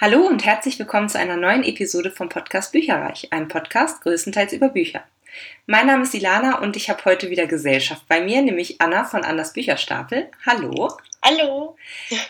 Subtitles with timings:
[0.00, 4.70] Hallo und herzlich willkommen zu einer neuen Episode vom Podcast Bücherreich, einem Podcast größtenteils über
[4.70, 5.02] Bücher.
[5.66, 9.24] Mein Name ist Ilana und ich habe heute wieder Gesellschaft bei mir, nämlich Anna von
[9.24, 10.30] Annas Bücherstapel.
[10.46, 10.96] Hallo.
[11.22, 11.76] Hallo.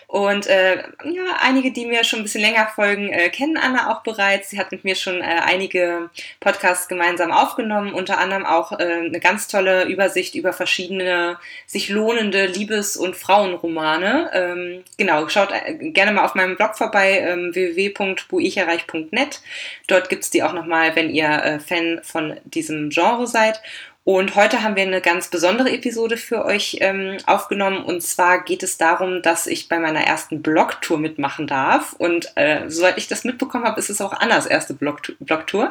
[0.08, 4.02] Und äh, ja, einige, die mir schon ein bisschen länger folgen, äh, kennen Anna auch
[4.02, 4.50] bereits.
[4.50, 6.10] Sie hat mit mir schon äh, einige
[6.40, 12.46] Podcasts gemeinsam aufgenommen, unter anderem auch äh, eine ganz tolle Übersicht über verschiedene sich lohnende
[12.46, 14.30] Liebes- und Frauenromane.
[14.32, 19.40] Ähm, genau, schaut äh, gerne mal auf meinem Blog vorbei, ähm, www.buicherreich.net.
[19.86, 23.60] Dort gibt's die auch nochmal, wenn ihr äh, Fan von diesem Genre seid.
[24.02, 27.84] Und heute haben wir eine ganz besondere Episode für euch ähm, aufgenommen.
[27.84, 31.92] Und zwar geht es darum, dass ich bei meiner ersten Blogtour mitmachen darf.
[31.92, 35.70] Und äh, soweit ich das mitbekommen habe, ist es auch Annas erste Blogtour.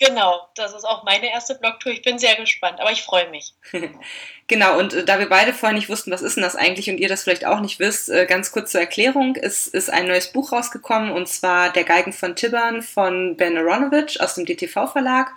[0.00, 1.92] Genau, das ist auch meine erste Blogtour.
[1.92, 3.52] Ich bin sehr gespannt, aber ich freue mich.
[4.46, 6.96] genau, und äh, da wir beide vorher nicht wussten, was ist denn das eigentlich und
[6.96, 9.36] ihr das vielleicht auch nicht wisst, äh, ganz kurz zur Erklärung.
[9.36, 14.22] Es ist ein neues Buch rausgekommen und zwar Der Geigen von Tibbern von Ben Aronovich
[14.22, 15.32] aus dem DTV-Verlag.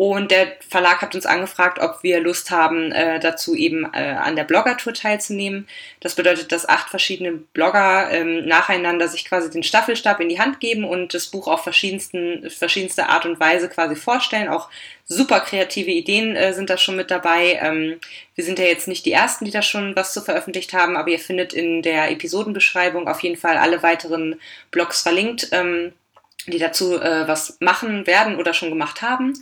[0.00, 4.34] Und der Verlag hat uns angefragt, ob wir Lust haben, äh, dazu eben äh, an
[4.34, 5.68] der Blogger-Tour teilzunehmen.
[6.00, 10.58] Das bedeutet, dass acht verschiedene Blogger ähm, nacheinander sich quasi den Staffelstab in die Hand
[10.58, 14.48] geben und das Buch auf verschiedensten, verschiedenste Art und Weise quasi vorstellen.
[14.48, 14.70] Auch
[15.04, 17.60] super kreative Ideen äh, sind da schon mit dabei.
[17.60, 18.00] Ähm,
[18.36, 21.10] wir sind ja jetzt nicht die Ersten, die da schon was zu veröffentlicht haben, aber
[21.10, 25.92] ihr findet in der Episodenbeschreibung auf jeden Fall alle weiteren Blogs verlinkt, ähm,
[26.46, 29.34] die dazu äh, was machen werden oder schon gemacht haben.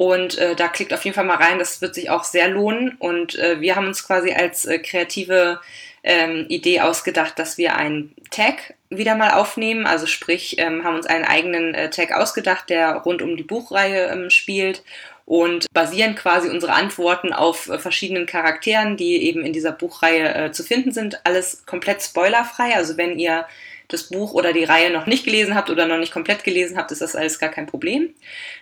[0.00, 2.96] Und äh, da klickt auf jeden Fall mal rein, das wird sich auch sehr lohnen.
[2.98, 5.60] Und äh, wir haben uns quasi als äh, kreative
[6.02, 9.84] ähm, Idee ausgedacht, dass wir einen Tag wieder mal aufnehmen.
[9.84, 14.06] Also sprich, ähm, haben uns einen eigenen äh, Tag ausgedacht, der rund um die Buchreihe
[14.06, 14.82] ähm, spielt
[15.26, 20.50] und basieren quasi unsere Antworten auf äh, verschiedenen Charakteren, die eben in dieser Buchreihe äh,
[20.50, 21.20] zu finden sind.
[21.24, 22.74] Alles komplett spoilerfrei.
[22.74, 23.44] Also wenn ihr
[23.92, 26.90] das Buch oder die Reihe noch nicht gelesen habt oder noch nicht komplett gelesen habt,
[26.92, 28.14] ist das alles gar kein Problem,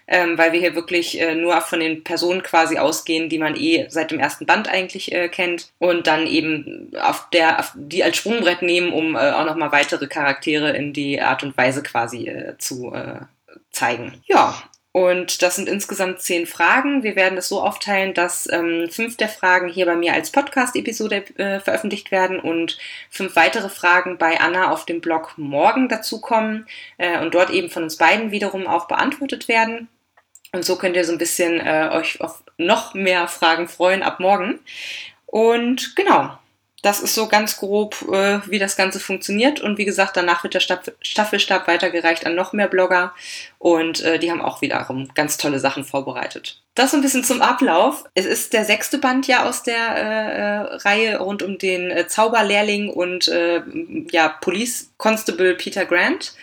[0.07, 3.87] ähm, weil wir hier wirklich äh, nur von den Personen quasi ausgehen, die man eh
[3.89, 8.17] seit dem ersten Band eigentlich äh, kennt und dann eben auf der auf die als
[8.17, 12.57] Sprungbrett nehmen, um äh, auch nochmal weitere Charaktere in die Art und Weise quasi äh,
[12.59, 13.21] zu äh,
[13.71, 14.15] zeigen.
[14.27, 14.63] Ja,
[14.99, 17.05] und das sind insgesamt zehn Fragen.
[17.05, 21.25] Wir werden es so aufteilen, dass ähm, fünf der Fragen hier bei mir als Podcast-Episode
[21.39, 22.79] äh, veröffentlicht werden und
[23.09, 26.67] fünf weitere Fragen bei Anna auf dem Blog morgen dazukommen
[26.97, 29.87] äh, und dort eben von uns beiden wiederum auch beantwortet werden.
[30.53, 34.19] Und so könnt ihr so ein bisschen äh, euch auf noch mehr Fragen freuen ab
[34.19, 34.59] morgen.
[35.27, 36.37] Und genau,
[36.83, 39.61] das ist so ganz grob, äh, wie das Ganze funktioniert.
[39.61, 40.61] Und wie gesagt, danach wird der
[41.01, 43.15] Staffelstab weitergereicht an noch mehr Blogger.
[43.59, 46.63] Und äh, die haben auch wiederum ganz tolle Sachen vorbereitet.
[46.77, 48.05] Das so ein bisschen zum Ablauf.
[48.15, 52.07] Es ist der sechste Band ja aus der äh, äh Reihe rund um den äh,
[52.07, 53.63] Zauberlehrling und äh,
[54.13, 56.35] ja, Police Constable Peter Grant.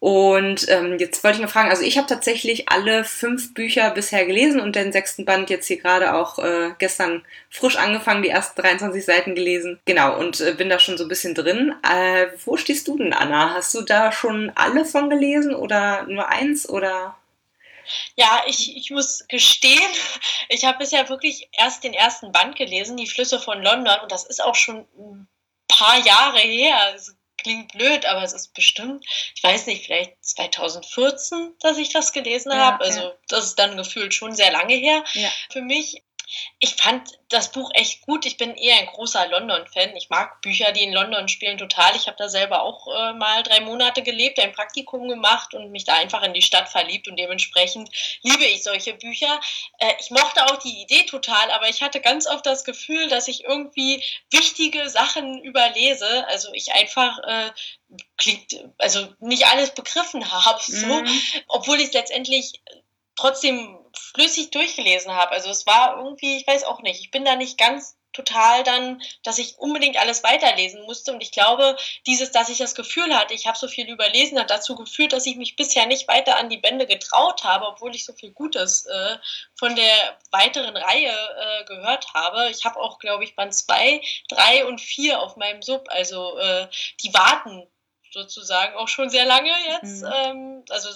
[0.00, 4.24] Und ähm, jetzt wollte ich mal fragen, also ich habe tatsächlich alle fünf Bücher bisher
[4.24, 8.58] gelesen und den sechsten Band jetzt hier gerade auch äh, gestern frisch angefangen, die ersten
[8.62, 9.78] 23 Seiten gelesen.
[9.84, 11.74] Genau, und äh, bin da schon so ein bisschen drin.
[11.82, 13.52] Äh, wo stehst du denn, Anna?
[13.52, 17.14] Hast du da schon alle von gelesen oder nur eins oder?
[18.16, 19.90] Ja, ich, ich muss gestehen,
[20.48, 24.24] ich habe bisher wirklich erst den ersten Band gelesen, Die Flüsse von London, und das
[24.24, 25.28] ist auch schon ein
[25.68, 26.76] paar Jahre her.
[26.84, 32.12] Also klingt blöd, aber es ist bestimmt, ich weiß nicht, vielleicht 2014, dass ich das
[32.12, 32.84] gelesen ja, habe.
[32.84, 33.12] Also ja.
[33.28, 35.30] das ist dann gefühlt schon sehr lange her ja.
[35.50, 36.02] für mich
[36.58, 38.26] ich fand das Buch echt gut.
[38.26, 39.96] Ich bin eher ein großer London-Fan.
[39.96, 41.94] Ich mag Bücher, die in London spielen, total.
[41.96, 45.84] Ich habe da selber auch äh, mal drei Monate gelebt, ein Praktikum gemacht und mich
[45.84, 47.90] da einfach in die Stadt verliebt und dementsprechend
[48.22, 49.40] liebe ich solche Bücher.
[49.78, 53.28] Äh, ich mochte auch die Idee total, aber ich hatte ganz oft das Gefühl, dass
[53.28, 56.26] ich irgendwie wichtige Sachen überlese.
[56.28, 57.50] Also ich einfach äh,
[58.16, 61.22] klingt, also nicht alles begriffen habe, so, mhm.
[61.48, 62.60] obwohl ich es letztendlich
[63.16, 65.32] trotzdem flüssig durchgelesen habe.
[65.32, 69.00] Also es war irgendwie, ich weiß auch nicht, ich bin da nicht ganz total dann,
[69.22, 71.12] dass ich unbedingt alles weiterlesen musste.
[71.12, 74.50] Und ich glaube, dieses, dass ich das Gefühl hatte, ich habe so viel überlesen, hat
[74.50, 78.04] dazu geführt, dass ich mich bisher nicht weiter an die Bände getraut habe, obwohl ich
[78.04, 79.16] so viel Gutes äh,
[79.54, 82.50] von der weiteren Reihe äh, gehört habe.
[82.50, 85.86] Ich habe auch, glaube ich, Band 2, 3 und 4 auf meinem Sub.
[85.90, 86.66] Also äh,
[87.02, 87.66] die warten
[88.12, 90.12] sozusagen auch schon sehr lange jetzt, mhm.
[90.24, 90.88] ähm, also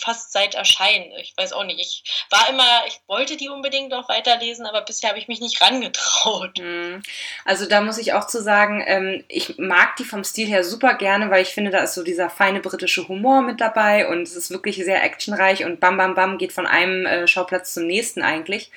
[0.00, 1.10] fast seit Erscheinen.
[1.20, 1.80] Ich weiß auch nicht.
[1.80, 5.60] Ich war immer, ich wollte die unbedingt noch weiterlesen, aber bisher habe ich mich nicht
[5.60, 6.58] rangetraut.
[6.58, 7.02] Mhm.
[7.44, 10.94] Also da muss ich auch zu sagen, ähm, ich mag die vom Stil her super
[10.94, 14.36] gerne, weil ich finde, da ist so dieser feine britische Humor mit dabei und es
[14.36, 18.22] ist wirklich sehr actionreich und bam bam bam geht von einem äh, Schauplatz zum nächsten
[18.22, 18.70] eigentlich.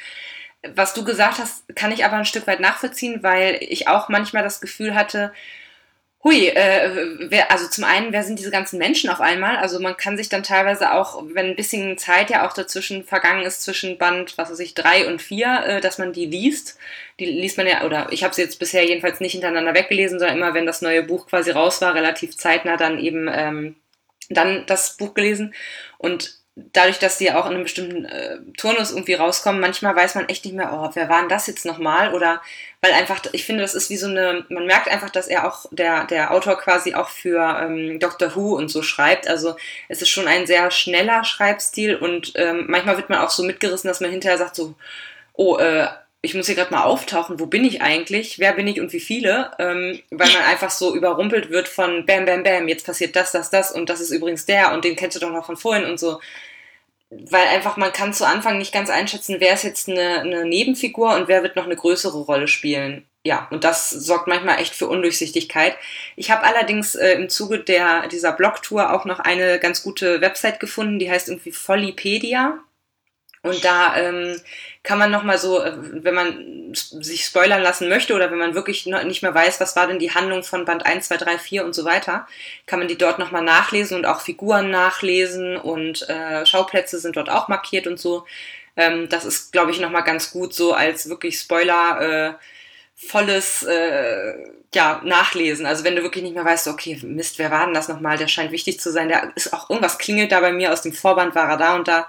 [0.76, 4.44] Was du gesagt hast, kann ich aber ein Stück weit nachvollziehen, weil ich auch manchmal
[4.44, 5.34] das Gefühl hatte,
[6.24, 9.58] Hui, äh, wer, also zum einen, wer sind diese ganzen Menschen auf einmal?
[9.58, 13.46] Also man kann sich dann teilweise auch, wenn ein bisschen Zeit ja auch dazwischen vergangen
[13.46, 16.78] ist, zwischen Band, was weiß ich, drei und vier, äh, dass man die liest.
[17.20, 20.38] Die liest man ja, oder ich habe sie jetzt bisher jedenfalls nicht hintereinander weggelesen, sondern
[20.38, 23.76] immer, wenn das neue Buch quasi raus war, relativ zeitnah dann eben ähm,
[24.30, 25.54] dann das Buch gelesen.
[25.98, 30.30] Und dadurch, dass die auch in einem bestimmten äh, Turnus irgendwie rauskommen, manchmal weiß man
[30.30, 32.14] echt nicht mehr, oh, wer war denn das jetzt nochmal?
[32.14, 32.42] Oder
[32.82, 35.66] weil einfach, ich finde, das ist wie so eine, man merkt einfach, dass er auch,
[35.72, 39.28] der, der Autor quasi auch für ähm, Doctor Who und so schreibt.
[39.28, 39.56] Also
[39.90, 43.88] es ist schon ein sehr schneller Schreibstil und ähm, manchmal wird man auch so mitgerissen,
[43.88, 44.76] dass man hinterher sagt so,
[45.34, 45.88] oh, äh,
[46.26, 49.02] ich muss hier gerade mal auftauchen, wo bin ich eigentlich, wer bin ich und wie
[49.02, 53.34] viele, ähm, weil man einfach so überrumpelt wird von Bam, Bam, Bam, jetzt passiert das,
[53.34, 55.84] das, das und das ist übrigens der und den kennst du doch noch von vorhin
[55.84, 56.22] und so.
[57.10, 61.14] Weil einfach man kann zu Anfang nicht ganz einschätzen, wer ist jetzt eine, eine Nebenfigur
[61.14, 63.06] und wer wird noch eine größere Rolle spielen.
[63.26, 65.76] Ja, und das sorgt manchmal echt für Undurchsichtigkeit.
[66.16, 70.62] Ich habe allerdings äh, im Zuge der, dieser Blogtour auch noch eine ganz gute Website
[70.62, 72.60] gefunden, die heißt irgendwie Follipedia.
[73.44, 74.40] Und da ähm,
[74.84, 78.86] kann man nochmal so, äh, wenn man sich spoilern lassen möchte oder wenn man wirklich
[78.86, 81.76] nicht mehr weiß, was war denn die Handlung von Band 1, 2, 3, 4 und
[81.76, 82.26] so weiter,
[82.66, 87.30] kann man die dort nochmal nachlesen und auch Figuren nachlesen und äh, Schauplätze sind dort
[87.30, 88.26] auch markiert und so.
[88.78, 92.02] Ähm, das ist, glaube ich, nochmal ganz gut so als wirklich Spoiler.
[92.02, 92.34] Äh,
[92.96, 94.34] volles äh,
[94.74, 95.66] ja, Nachlesen.
[95.66, 98.18] Also wenn du wirklich nicht mehr weißt, okay, Mist, wer war denn das nochmal?
[98.18, 99.10] Der scheint wichtig zu sein.
[99.10, 101.88] Der ist auch irgendwas klingelt da bei mir aus dem Vorband, war er da und
[101.88, 102.08] da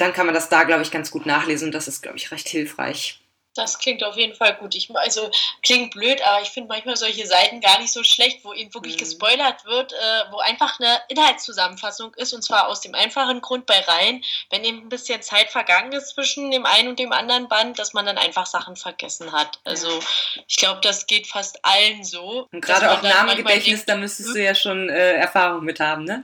[0.00, 2.30] dann kann man das da, glaube ich, ganz gut nachlesen und das ist, glaube ich,
[2.30, 3.20] recht hilfreich.
[3.54, 4.76] Das klingt auf jeden Fall gut.
[4.76, 5.28] Ich, also
[5.62, 8.94] klingt blöd, aber ich finde manchmal solche Seiten gar nicht so schlecht, wo eben wirklich
[8.94, 9.00] mhm.
[9.00, 9.96] gespoilert wird, äh,
[10.30, 14.82] wo einfach eine Inhaltszusammenfassung ist und zwar aus dem einfachen Grund bei Reihen, wenn eben
[14.82, 18.18] ein bisschen Zeit vergangen ist zwischen dem einen und dem anderen Band, dass man dann
[18.18, 19.58] einfach Sachen vergessen hat.
[19.64, 20.00] Also
[20.46, 22.46] ich glaube, das geht fast allen so.
[22.52, 26.22] Und gerade auch Namengedächtnis, da müsstest du ja schon äh, Erfahrung mit haben, ne?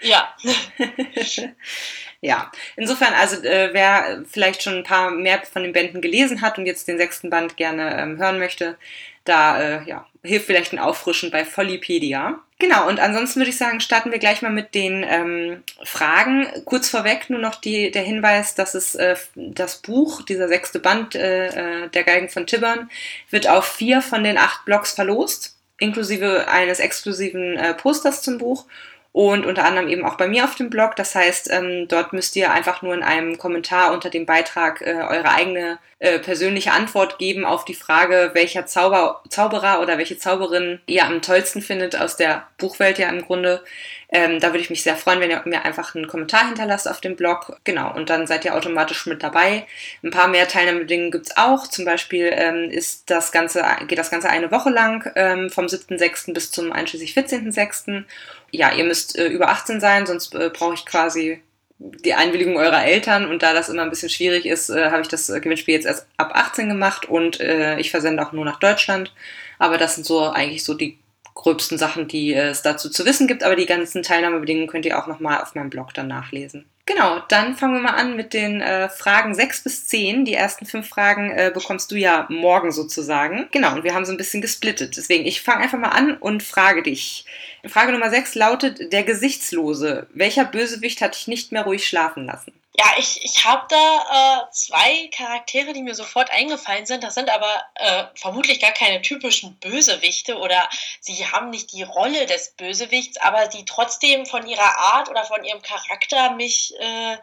[0.00, 0.34] Ja.
[2.24, 6.56] ja, insofern, also äh, wer vielleicht schon ein paar mehr von den Bänden gelesen hat
[6.56, 8.76] und jetzt den sechsten Band gerne ähm, hören möchte,
[9.24, 12.38] da äh, ja, hilft vielleicht ein Auffrischen bei Follipedia.
[12.60, 16.46] Genau, und ansonsten würde ich sagen, starten wir gleich mal mit den ähm, Fragen.
[16.64, 21.16] Kurz vorweg nur noch die, der Hinweis, dass es äh, das Buch, dieser sechste Band
[21.16, 22.88] äh, äh der Geigen von Tibbern,
[23.30, 28.66] wird auf vier von den acht Blogs verlost, inklusive eines exklusiven äh, Posters zum Buch
[29.12, 30.96] und unter anderem eben auch bei mir auf dem Blog.
[30.96, 34.94] Das heißt, ähm, dort müsst ihr einfach nur in einem Kommentar unter dem Beitrag äh,
[34.94, 40.80] eure eigene äh, persönliche Antwort geben auf die Frage, welcher Zauber, Zauberer oder welche Zauberin
[40.86, 43.62] ihr am tollsten findet aus der Buchwelt ja im Grunde.
[44.08, 47.00] Ähm, da würde ich mich sehr freuen, wenn ihr mir einfach einen Kommentar hinterlasst auf
[47.00, 47.56] dem Blog.
[47.64, 49.66] Genau, und dann seid ihr automatisch mit dabei.
[50.02, 51.66] Ein paar mehr Teilnahmebedingungen gibt's auch.
[51.66, 56.34] Zum Beispiel ähm, ist das Ganze, geht das Ganze eine Woche lang, ähm, vom 7.6.
[56.34, 58.04] bis zum einschließlich 14.6
[58.52, 61.42] ja, ihr müsst äh, über 18 sein, sonst äh, brauche ich quasi
[61.78, 65.08] die Einwilligung eurer Eltern und da das immer ein bisschen schwierig ist, äh, habe ich
[65.08, 68.60] das äh, Gewinnspiel jetzt erst ab 18 gemacht und äh, ich versende auch nur nach
[68.60, 69.12] Deutschland.
[69.58, 70.98] Aber das sind so eigentlich so die
[71.34, 73.42] gröbsten Sachen, die es dazu zu wissen gibt.
[73.42, 76.66] Aber die ganzen Teilnahmebedingungen könnt ihr auch nochmal auf meinem Blog dann nachlesen.
[76.84, 80.24] Genau, dann fangen wir mal an mit den äh, Fragen 6 bis 10.
[80.24, 83.46] Die ersten fünf Fragen äh, bekommst du ja morgen sozusagen.
[83.52, 84.96] Genau, und wir haben so ein bisschen gesplittet.
[84.96, 87.24] Deswegen, ich fange einfach mal an und frage dich.
[87.64, 90.08] Frage Nummer 6 lautet, der Gesichtslose.
[90.12, 92.52] Welcher Bösewicht hat dich nicht mehr ruhig schlafen lassen?
[92.74, 97.04] Ja, ich, ich habe da äh, zwei Charaktere, die mir sofort eingefallen sind.
[97.04, 100.68] Das sind aber äh, vermutlich gar keine typischen Bösewichte oder
[101.00, 105.44] sie haben nicht die Rolle des Bösewichts, aber die trotzdem von ihrer Art oder von
[105.44, 107.18] ihrem Charakter mich äh,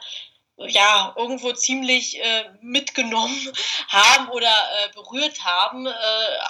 [0.67, 3.51] ja, irgendwo ziemlich äh, mitgenommen
[3.87, 5.91] haben oder äh, berührt haben, äh,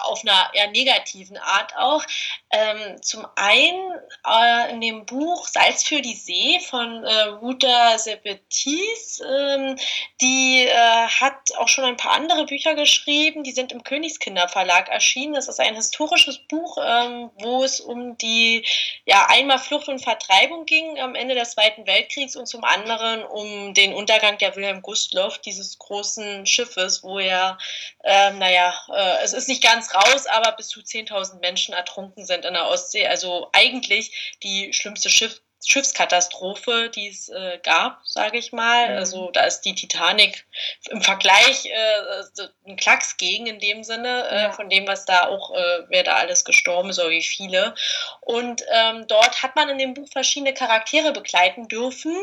[0.01, 2.03] auf einer eher negativen Art auch.
[2.51, 3.91] Ähm, zum einen
[4.27, 9.77] äh, in dem Buch Salz für die See von äh, Ruta Sepetis, ähm,
[10.20, 15.36] die äh, hat auch schon ein paar andere Bücher geschrieben, die sind im Königskinderverlag erschienen.
[15.36, 18.65] Das ist ein historisches Buch, ähm, wo es um die,
[19.06, 23.75] ja, einmal Flucht und Vertreibung ging am Ende des Zweiten Weltkriegs und zum anderen um
[23.75, 27.60] den Untergang der Wilhelm Gustloff, dieses großen Schiffes, wo er,
[28.03, 32.38] äh, naja, äh, es ist nicht ganz raus, aber bis zu 10.000 Menschen ertrunken sind
[32.46, 33.08] in der Ostsee.
[33.08, 38.89] Also eigentlich die schlimmste Schiff Schiffskatastrophe, die es äh, gab, sage ich mal.
[38.89, 38.98] Mhm.
[38.98, 40.46] Also da ist die Titanic
[40.89, 42.24] im Vergleich äh,
[42.65, 44.51] ein Klacks gegen in dem Sinne, äh, ja.
[44.51, 47.75] von dem, was da auch, äh, wer da alles gestorben ist oder wie viele.
[48.22, 52.15] Und ähm, dort hat man in dem Buch verschiedene Charaktere begleiten dürfen,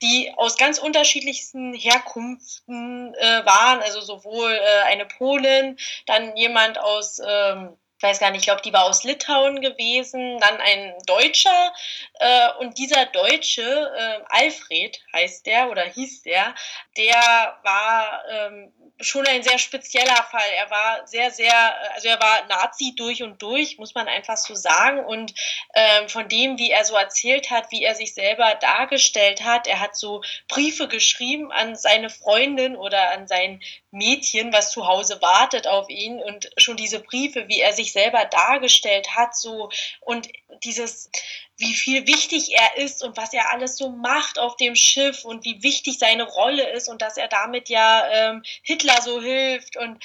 [0.00, 3.80] die aus ganz unterschiedlichsten Herkunften äh, waren.
[3.80, 5.76] Also sowohl äh, eine Polin,
[6.06, 10.38] dann jemand aus ähm, ich weiß gar nicht, ich glaube, die war aus Litauen gewesen,
[10.38, 11.72] dann ein Deutscher
[12.18, 16.54] äh, und dieser Deutsche, äh, Alfred heißt der oder hieß der,
[16.96, 20.48] der war ähm, schon ein sehr spezieller Fall.
[20.56, 21.52] Er war sehr, sehr,
[21.94, 25.04] also er war Nazi durch und durch, muss man einfach so sagen.
[25.04, 25.34] Und
[25.74, 29.80] ähm, von dem, wie er so erzählt hat, wie er sich selber dargestellt hat, er
[29.80, 35.66] hat so Briefe geschrieben an seine Freundin oder an sein Mädchen, was zu Hause wartet
[35.66, 36.20] auf ihn.
[36.20, 39.70] Und schon diese Briefe, wie er sich selber dargestellt hat, so.
[40.00, 40.28] Und
[40.62, 41.10] dieses
[41.56, 45.44] wie viel wichtig er ist und was er alles so macht auf dem Schiff und
[45.44, 50.02] wie wichtig seine Rolle ist und dass er damit ja ähm, Hitler so hilft und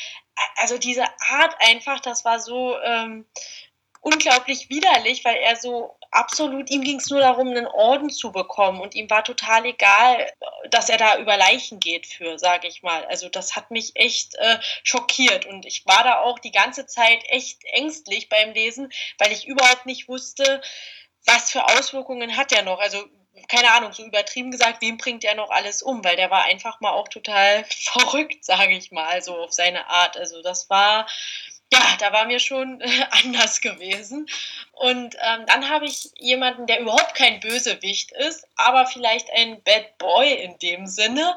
[0.58, 3.26] also diese Art einfach, das war so ähm,
[4.02, 8.82] unglaublich widerlich, weil er so absolut, ihm ging es nur darum, einen Orden zu bekommen
[8.82, 10.32] und ihm war total egal,
[10.72, 13.06] dass er da über Leichen geht für, sage ich mal.
[13.06, 17.24] Also das hat mich echt äh, schockiert und ich war da auch die ganze Zeit
[17.28, 20.62] echt ängstlich beim Lesen, weil ich überhaupt nicht wusste,
[21.26, 22.80] was für Auswirkungen hat er noch?
[22.80, 23.06] Also
[23.48, 26.04] keine Ahnung, so übertrieben gesagt, wem bringt er noch alles um?
[26.04, 30.18] Weil der war einfach mal auch total verrückt, sage ich mal, so auf seine Art.
[30.18, 31.08] Also das war,
[31.72, 34.28] ja, da war mir schon äh, anders gewesen.
[34.74, 39.98] Und ähm, dann habe ich jemanden, der überhaupt kein Bösewicht ist, aber vielleicht ein Bad
[39.98, 41.36] Boy in dem Sinne.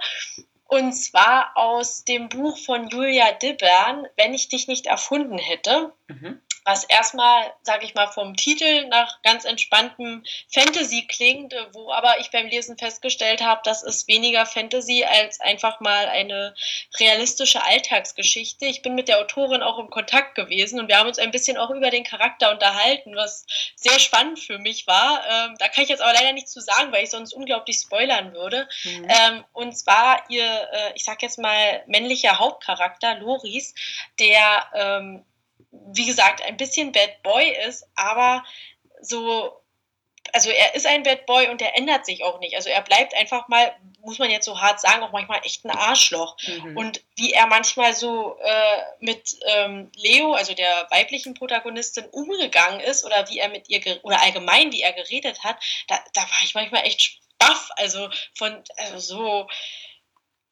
[0.73, 5.93] Und zwar aus dem Buch von Julia Dibbern, Wenn ich dich nicht erfunden hätte.
[6.07, 12.21] Mhm was erstmal, sage ich mal, vom Titel nach ganz entspanntem Fantasy klingt, wo aber
[12.21, 16.55] ich beim Lesen festgestellt habe, das ist weniger Fantasy als einfach mal eine
[17.00, 18.67] realistische Alltagsgeschichte.
[18.67, 21.57] Ich bin mit der Autorin auch im Kontakt gewesen und wir haben uns ein bisschen
[21.57, 25.25] auch über den Charakter unterhalten, was sehr spannend für mich war.
[25.29, 28.35] Ähm, da kann ich jetzt aber leider nichts zu sagen, weil ich sonst unglaublich spoilern
[28.35, 28.69] würde.
[28.85, 29.09] Mhm.
[29.09, 33.75] Ähm, und zwar ihr, äh, ich sag jetzt mal, männlicher Hauptcharakter, Loris,
[34.19, 35.25] der ähm,
[35.73, 38.45] wie gesagt, ein bisschen Bad Boy ist, aber
[39.00, 39.59] so,
[40.33, 42.54] also er ist ein Bad Boy und er ändert sich auch nicht.
[42.54, 45.71] Also er bleibt einfach mal, muss man jetzt so hart sagen, auch manchmal echt ein
[45.71, 46.37] Arschloch.
[46.47, 46.76] Mhm.
[46.76, 53.04] Und wie er manchmal so äh, mit ähm, Leo, also der weiblichen Protagonistin, umgegangen ist
[53.04, 55.57] oder wie er mit ihr, oder allgemein, wie er geredet hat,
[55.88, 57.71] da, da war ich manchmal echt baff.
[57.76, 59.49] Also von, also so,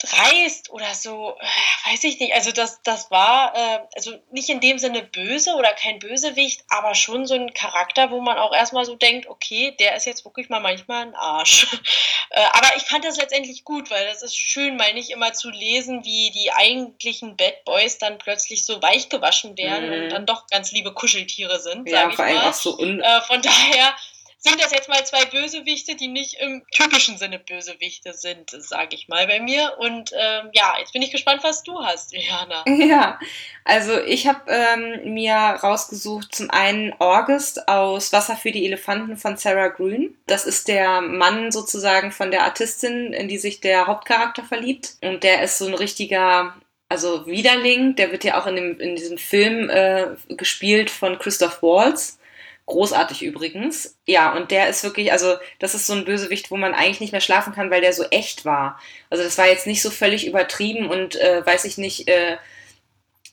[0.01, 2.33] dreist oder so, äh, weiß ich nicht.
[2.33, 6.95] Also das, das war äh, also nicht in dem Sinne böse oder kein Bösewicht, aber
[6.95, 10.49] schon so ein Charakter, wo man auch erstmal so denkt, okay, der ist jetzt wirklich
[10.49, 11.67] mal manchmal ein Arsch.
[12.31, 15.51] äh, aber ich fand das letztendlich gut, weil das ist schön, mal nicht immer zu
[15.51, 20.03] lesen, wie die eigentlichen Bad Boys dann plötzlich so weich gewaschen werden mhm.
[20.05, 21.89] und dann doch ganz liebe Kuscheltiere sind.
[21.89, 23.95] Ja, vor allem auch so un äh, Von daher
[24.43, 29.07] sind das jetzt mal zwei Bösewichte, die nicht im typischen Sinne Bösewichte sind, sage ich
[29.07, 29.77] mal bei mir.
[29.79, 32.65] Und ähm, ja, jetzt bin ich gespannt, was du hast, Johanna.
[32.91, 33.19] Ja,
[33.65, 39.37] also ich habe ähm, mir rausgesucht zum einen August aus Wasser für die Elefanten von
[39.37, 40.17] Sarah Green.
[40.27, 44.95] Das ist der Mann sozusagen von der Artistin, in die sich der Hauptcharakter verliebt.
[45.03, 46.55] Und der ist so ein richtiger
[46.89, 51.63] also Widerling, der wird ja auch in, dem, in diesem Film äh, gespielt von Christoph
[51.63, 52.19] Waltz.
[52.67, 53.99] Großartig übrigens.
[54.07, 57.13] Ja, und der ist wirklich, also das ist so ein Bösewicht, wo man eigentlich nicht
[57.13, 58.81] mehr schlafen kann, weil der so echt war.
[59.11, 62.37] Also das war jetzt nicht so völlig übertrieben und äh, weiß ich nicht, äh,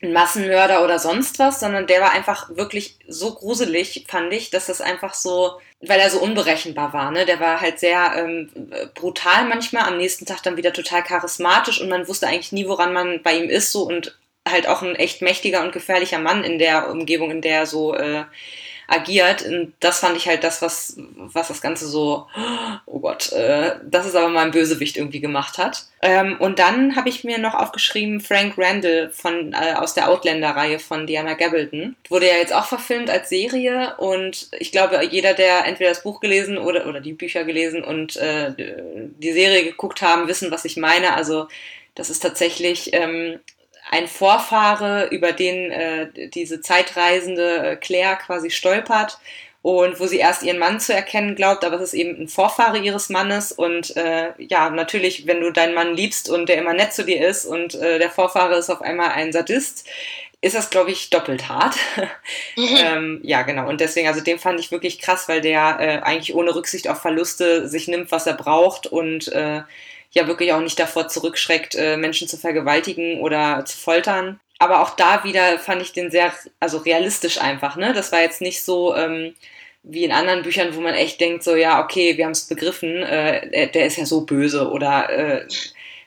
[0.02, 4.66] ein Massenmörder oder sonst was, sondern der war einfach wirklich so gruselig, fand ich, dass
[4.66, 7.26] das einfach so, weil er so unberechenbar war, ne?
[7.26, 8.48] Der war halt sehr ähm,
[8.94, 12.92] brutal manchmal, am nächsten Tag dann wieder total charismatisch und man wusste eigentlich nie, woran
[12.92, 14.16] man bei ihm ist, so und
[14.48, 17.94] halt auch ein echt mächtiger und gefährlicher Mann in der Umgebung, in der er so
[17.94, 18.24] äh,
[18.88, 19.42] agiert.
[19.42, 22.26] Und das fand ich halt das, was, was das Ganze so,
[22.86, 25.84] oh Gott, äh, das ist aber mal ein Bösewicht irgendwie gemacht hat.
[26.00, 30.78] Ähm, und dann habe ich mir noch aufgeschrieben Frank Randall von, äh, aus der Outlander-Reihe
[30.78, 31.96] von Diana Gabaldon.
[32.08, 36.20] Wurde ja jetzt auch verfilmt als Serie und ich glaube, jeder, der entweder das Buch
[36.20, 40.76] gelesen oder, oder die Bücher gelesen und äh, die Serie geguckt haben, wissen, was ich
[40.78, 41.14] meine.
[41.14, 41.48] Also
[41.94, 43.38] das ist tatsächlich ähm,
[43.90, 49.18] ein Vorfahre, über den äh, diese zeitreisende äh, Claire quasi stolpert
[49.62, 52.78] und wo sie erst ihren Mann zu erkennen glaubt, aber es ist eben ein Vorfahre
[52.78, 56.92] ihres Mannes und äh, ja, natürlich, wenn du deinen Mann liebst und der immer nett
[56.92, 59.86] zu dir ist und äh, der Vorfahre ist auf einmal ein Sadist,
[60.40, 61.76] ist das, glaube ich, doppelt hart.
[62.56, 62.68] Mhm.
[62.76, 63.68] ähm, ja, genau.
[63.68, 67.00] Und deswegen, also den fand ich wirklich krass, weil der äh, eigentlich ohne Rücksicht auf
[67.02, 69.62] Verluste sich nimmt, was er braucht und äh,
[70.12, 74.40] ja wirklich auch nicht davor zurückschreckt, äh, Menschen zu vergewaltigen oder zu foltern.
[74.58, 77.92] Aber auch da wieder fand ich den sehr, also realistisch einfach, ne?
[77.92, 79.34] Das war jetzt nicht so ähm,
[79.84, 83.02] wie in anderen Büchern, wo man echt denkt, so, ja, okay, wir haben es begriffen,
[83.02, 85.46] äh, der, der, ist ja so böse oder äh,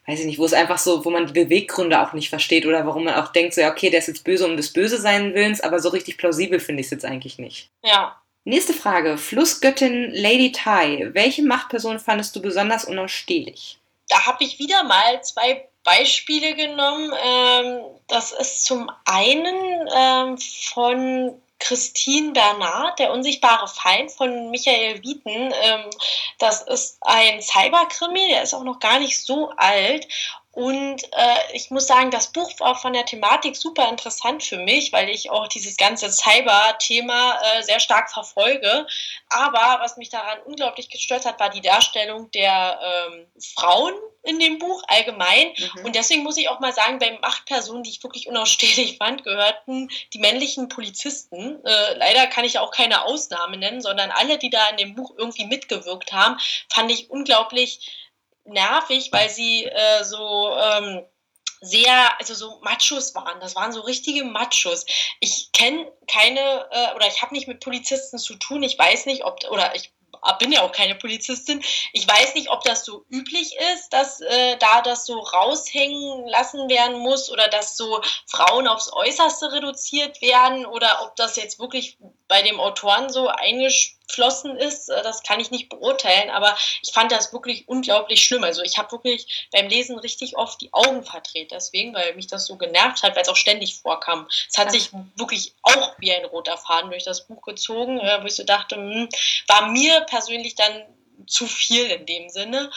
[0.06, 2.86] weiß ich nicht, wo es einfach so, wo man die Beweggründe auch nicht versteht oder
[2.86, 5.34] warum man auch denkt, so ja, okay, der ist jetzt böse um des Böse sein
[5.34, 7.70] Willens, aber so richtig plausibel finde ich es jetzt eigentlich nicht.
[7.84, 8.18] Ja.
[8.44, 9.18] Nächste Frage.
[9.18, 11.10] Flussgöttin Lady Tai.
[11.14, 13.81] Welche Machtperson fandest du besonders unausstehlich?
[14.12, 17.14] Da habe ich wieder mal zwei Beispiele genommen.
[17.24, 25.54] Ähm, das ist zum einen ähm, von Christine Bernard, der unsichtbare Feind von Michael Wieten.
[25.64, 25.90] Ähm,
[26.40, 30.06] das ist ein Cyberkrimi, der ist auch noch gar nicht so alt.
[30.54, 34.92] Und äh, ich muss sagen, das Buch war von der Thematik super interessant für mich,
[34.92, 38.86] weil ich auch dieses ganze Cyber-Thema äh, sehr stark verfolge.
[39.30, 43.94] Aber was mich daran unglaublich gestört hat, war die Darstellung der ähm, Frauen
[44.24, 45.54] in dem Buch allgemein.
[45.58, 45.86] Mhm.
[45.86, 49.90] Und deswegen muss ich auch mal sagen, bei Machtpersonen, die ich wirklich unausstehlich fand, gehörten
[50.14, 51.64] die männlichen Polizisten.
[51.64, 55.14] Äh, leider kann ich auch keine Ausnahme nennen, sondern alle, die da in dem Buch
[55.18, 56.38] irgendwie mitgewirkt haben,
[56.70, 58.01] fand ich unglaublich
[58.52, 61.06] nervig, weil sie äh, so ähm,
[61.62, 63.40] sehr, also so Machos waren.
[63.40, 64.86] Das waren so richtige Machos.
[65.20, 68.64] Ich kenne keine äh, oder ich habe nicht mit Polizisten zu tun.
[68.64, 69.94] Ich weiß nicht, ob oder ich
[70.40, 71.64] bin ja auch keine Polizistin.
[71.94, 76.70] Ich weiß nicht, ob das so üblich ist, dass äh, da das so raushängen lassen
[76.70, 81.98] werden muss oder dass so Frauen aufs Äußerste reduziert werden oder ob das jetzt wirklich
[82.28, 83.28] bei dem Autoren so
[84.12, 84.90] eingeflossen ist.
[84.90, 88.44] Äh, das kann ich nicht beurteilen, aber ich fand das wirklich unglaublich schlimm.
[88.44, 92.46] Also ich habe wirklich beim Lesen richtig oft die Augen verdreht, deswegen, weil mich das
[92.46, 94.28] so genervt hat, weil es auch ständig vorkam.
[94.50, 98.28] Es hat sich wirklich auch wie ein roter Faden durch das Buch gezogen, äh, wo
[98.28, 99.10] ich so dachte, hm,
[99.48, 100.84] war mir persönlich dann
[101.28, 102.72] zu viel in dem Sinne.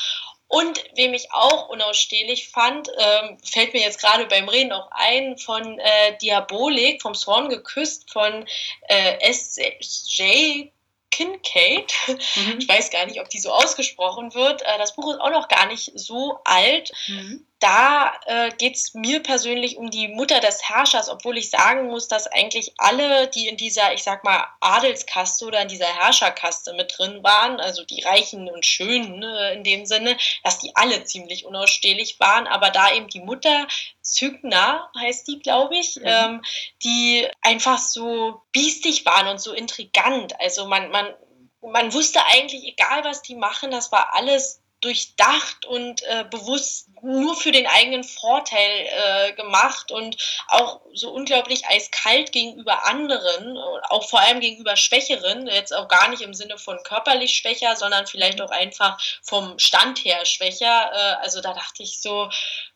[0.46, 5.36] Und wem ich auch unausstehlich fand, ähm, fällt mir jetzt gerade beim Reden auch ein,
[5.36, 8.46] von äh, Diabolik, vom Swan geküsst, von
[8.88, 10.70] äh, S.J.
[11.14, 11.92] Kincaid.
[12.08, 12.58] Mhm.
[12.58, 14.62] Ich weiß gar nicht, ob die so ausgesprochen wird.
[14.62, 16.90] Äh, das Buch ist auch noch gar nicht so alt.
[17.06, 21.88] Mhm da äh, geht es mir persönlich um die Mutter des Herrschers, obwohl ich sagen
[21.88, 26.74] muss, dass eigentlich alle, die in dieser, ich sag mal, Adelskaste oder in dieser Herrscherkaste
[26.74, 31.04] mit drin waren, also die Reichen und Schönen ne, in dem Sinne, dass die alle
[31.04, 33.66] ziemlich unausstehlich waren, aber da eben die Mutter,
[34.02, 36.02] Zygna heißt die, glaube ich, mhm.
[36.04, 36.42] ähm,
[36.82, 40.38] die einfach so biestig waren und so intrigant.
[40.38, 41.14] Also man, man,
[41.62, 47.36] man wusste eigentlich, egal was die machen, das war alles durchdacht und äh, bewusst nur
[47.36, 50.16] für den eigenen Vorteil äh, gemacht und
[50.48, 56.22] auch so unglaublich eiskalt gegenüber anderen, auch vor allem gegenüber Schwächeren, jetzt auch gar nicht
[56.22, 60.90] im Sinne von körperlich schwächer, sondern vielleicht auch einfach vom Stand her schwächer.
[60.92, 62.28] Äh, also da dachte ich so,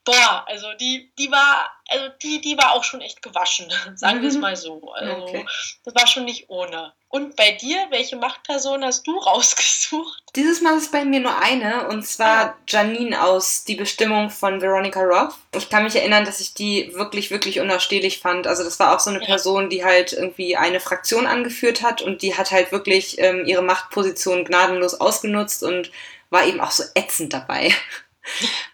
[0.04, 4.28] boah, also die, die war, also die, die war auch schon echt gewaschen, sagen wir
[4.28, 4.40] es mhm.
[4.42, 4.92] mal so.
[4.92, 5.46] Also okay.
[5.84, 6.92] das war schon nicht ohne.
[7.10, 10.22] Und bei dir, welche Machtperson hast du rausgesucht?
[10.36, 12.56] Dieses Mal ist bei mir nur eine, und zwar ah.
[12.68, 15.34] Janine aus Die Bestimmung von Veronica Roth.
[15.56, 18.46] Ich kann mich erinnern, dass ich die wirklich, wirklich unausstehlich fand.
[18.46, 19.18] Also das war auch so eine.
[19.18, 23.62] Person, die halt irgendwie eine Fraktion angeführt hat und die hat halt wirklich ähm, ihre
[23.62, 25.90] Machtposition gnadenlos ausgenutzt und
[26.30, 27.74] war eben auch so ätzend dabei.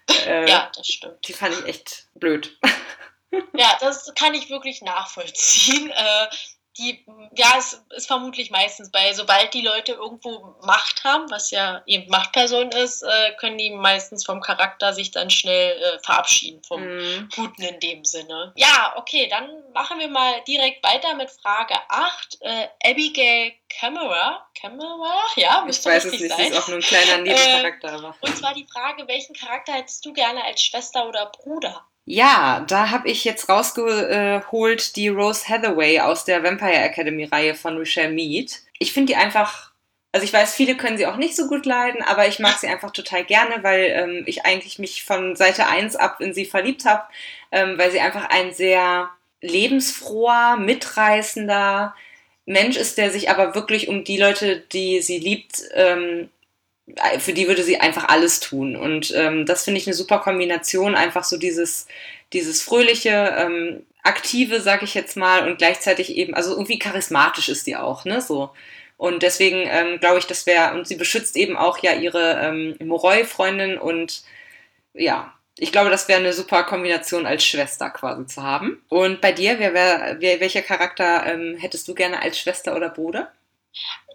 [0.27, 1.27] äh, ja, das stimmt.
[1.27, 2.57] Die fand ich echt blöd.
[3.55, 5.90] Ja, das kann ich wirklich nachvollziehen.
[5.90, 6.27] Äh,
[6.79, 7.05] die,
[7.37, 12.11] ja, es ist vermutlich meistens bei, sobald die Leute irgendwo Macht haben, was ja eben
[12.11, 17.29] Machtperson ist, äh, können die meistens vom Charakter sich dann schnell äh, verabschieden, vom mhm.
[17.35, 18.53] Guten in dem Sinne.
[18.57, 22.38] Ja, okay, dann machen wir mal direkt weiter mit Frage 8.
[22.40, 26.53] Äh, Abigail Camera, Camera, ja, müsste ich weiß es nicht, sein.
[26.53, 28.14] ist auch nur ein kleiner Nebencharakter.
[28.20, 31.87] Äh, und zwar die Frage, welchen Charakter hättest du gerne als Schwester oder Bruder?
[32.07, 37.79] Ja, da habe ich jetzt rausgeholt die Rose Hathaway aus der Vampire Academy Reihe von
[37.79, 38.61] Rochelle Mead.
[38.79, 39.73] Ich finde die einfach,
[40.12, 42.67] also ich weiß, viele können sie auch nicht so gut leiden, aber ich mag sie
[42.69, 46.85] einfach total gerne, weil ähm, ich eigentlich mich von Seite 1 ab in sie verliebt
[46.85, 47.05] habe,
[47.53, 49.09] ähm, weil sie einfach ein sehr
[49.40, 51.95] lebensfroher, mitreißender
[52.45, 56.29] Mensch ist, der sich aber wirklich um die Leute, die sie liebt, ähm,
[57.18, 58.77] für die würde sie einfach alles tun.
[58.77, 61.87] Und ähm, das finde ich eine super Kombination, einfach so dieses,
[62.33, 67.66] dieses fröhliche, ähm, aktive, sag ich jetzt mal, und gleichzeitig eben, also irgendwie charismatisch ist
[67.66, 68.51] die auch, ne, so.
[68.97, 72.77] Und deswegen ähm, glaube ich, das wäre, und sie beschützt eben auch ja ihre ähm,
[72.87, 74.23] Moroi-Freundin und
[74.92, 78.83] ja, ich glaube, das wäre eine super Kombination als Schwester quasi zu haben.
[78.88, 82.88] Und bei dir, wer, wer, wer welcher Charakter ähm, hättest du gerne als Schwester oder
[82.90, 83.33] Bruder?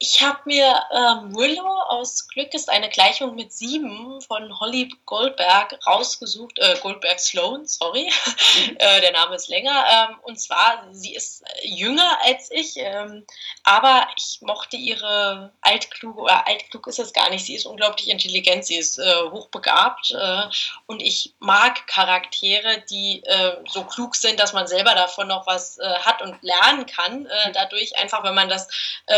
[0.02, 5.78] Ich habe mir ähm, Willow aus Glück ist eine Gleichung mit sieben von Holly Goldberg
[5.86, 6.58] rausgesucht.
[6.58, 8.10] Äh, Goldberg Sloan, sorry.
[8.26, 8.76] Mhm.
[8.80, 9.84] äh, der Name ist länger.
[9.92, 13.26] Ähm, und zwar, sie ist jünger als ich, ähm,
[13.64, 17.46] aber ich mochte ihre altkluge, oder altklug ist es gar nicht.
[17.46, 20.12] Sie ist unglaublich intelligent, sie ist äh, hochbegabt.
[20.12, 20.44] Äh,
[20.86, 25.78] und ich mag Charaktere, die äh, so klug sind, dass man selber davon noch was
[25.80, 27.24] äh, hat und lernen kann.
[27.24, 27.54] Mhm.
[27.54, 28.68] dadurch einfach, wenn man das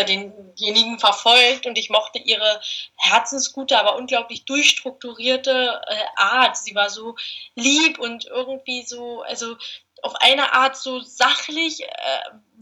[0.07, 0.33] den
[0.71, 2.61] denjenigen verfolgt und ich mochte ihre
[2.97, 6.57] herzensgute, aber unglaublich durchstrukturierte äh, Art.
[6.57, 7.15] Sie war so
[7.55, 9.55] lieb und irgendwie so, also
[10.01, 11.87] auf eine Art so sachlich, äh,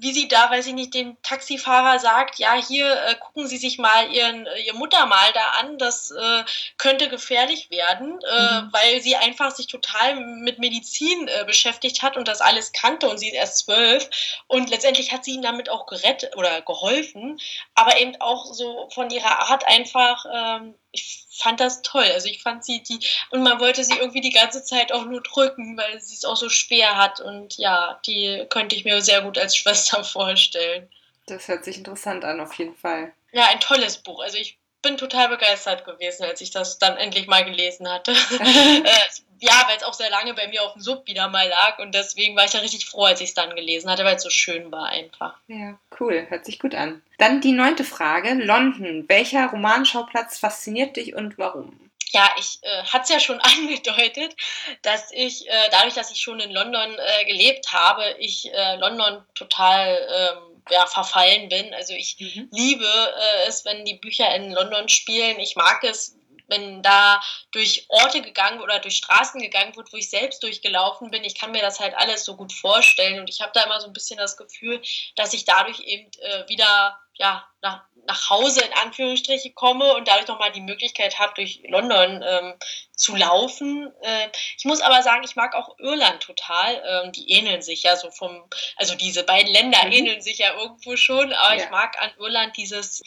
[0.02, 3.78] wie sie da, weiß ich nicht, dem Taxifahrer sagt, ja, hier äh, gucken Sie sich
[3.78, 6.44] mal ihren, äh, ihr Muttermal da an, das äh,
[6.78, 8.70] könnte gefährlich werden, äh, mhm.
[8.72, 13.18] weil sie einfach sich total mit Medizin äh, beschäftigt hat und das alles kannte und
[13.18, 14.10] sie ist erst zwölf
[14.48, 17.40] und letztendlich hat sie ihn damit auch gerettet oder geholfen,
[17.76, 22.06] aber eben auch so von ihrer Art einfach, ähm, ich fand das toll.
[22.14, 23.00] Also ich fand sie die
[23.32, 26.36] und man wollte sie irgendwie die ganze Zeit auch nur drücken, weil sie es auch
[26.36, 30.90] so schwer hat und ja, die könnte ich mir sehr gut als Schwester vorstellen.
[31.26, 33.14] Das hört sich interessant an, auf jeden Fall.
[33.32, 34.22] Ja, ein tolles Buch.
[34.22, 38.12] Also ich bin total begeistert gewesen, als ich das dann endlich mal gelesen hatte.
[38.40, 41.80] äh, ja, weil es auch sehr lange bei mir auf dem Sub wieder mal lag
[41.80, 44.24] und deswegen war ich da richtig froh, als ich es dann gelesen hatte, weil es
[44.24, 45.36] so schön war einfach.
[45.48, 47.02] Ja, cool, hört sich gut an.
[47.18, 49.06] Dann die neunte Frage, London.
[49.08, 51.90] Welcher Romanschauplatz fasziniert dich und warum?
[52.12, 54.36] ja, ich äh, hatte es ja schon angedeutet,
[54.82, 59.24] dass ich, äh, dadurch, dass ich schon in London äh, gelebt habe, ich äh, London
[59.36, 61.74] total ähm, ja, verfallen bin.
[61.74, 62.50] Also ich mhm.
[62.52, 65.40] liebe äh, es, wenn die Bücher in London spielen.
[65.40, 66.18] Ich mag es,
[66.48, 71.24] wenn da durch Orte gegangen oder durch Straßen gegangen wird, wo ich selbst durchgelaufen bin.
[71.24, 73.88] Ich kann mir das halt alles so gut vorstellen und ich habe da immer so
[73.88, 74.82] ein bisschen das Gefühl,
[75.16, 80.28] dass ich dadurch eben äh, wieder ja, nach, nach Hause in Anführungsstriche komme und dadurch
[80.28, 82.54] nochmal die Möglichkeit habe, durch London ähm,
[82.96, 83.92] zu laufen.
[84.02, 84.28] Äh,
[84.58, 86.82] ich muss aber sagen, ich mag auch Irland total.
[86.86, 88.44] Ähm, die ähneln sich ja so vom,
[88.78, 89.92] also diese beiden Länder mhm.
[89.92, 91.64] ähneln sich ja irgendwo schon, aber ja.
[91.64, 93.02] ich mag an Irland dieses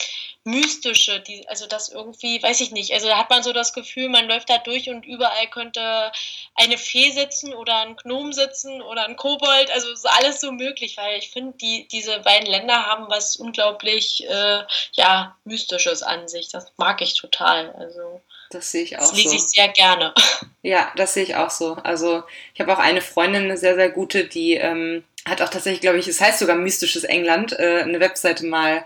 [0.44, 4.09] Mystische, die, also das irgendwie, weiß ich nicht, also da hat man so das Gefühl,
[4.09, 6.11] man läuft da durch und überall könnte
[6.57, 10.96] eine Fee sitzen oder ein Gnom sitzen oder ein Kobold, also ist alles so möglich,
[10.96, 14.62] weil ich finde, die, diese beiden Länder haben was unglaublich, äh,
[14.93, 16.49] ja, Mystisches an sich.
[16.51, 18.21] Das mag ich total, also.
[18.51, 19.37] Das sehe ich auch das lese so.
[19.37, 20.15] ich sehr gerne.
[20.65, 21.75] Ja, das sehe ich auch so.
[21.83, 22.23] Also
[22.55, 25.99] ich habe auch eine Freundin, eine sehr, sehr gute, die ähm, hat auch tatsächlich, glaube
[25.99, 28.85] ich, es heißt sogar Mystisches England, äh, eine Webseite mal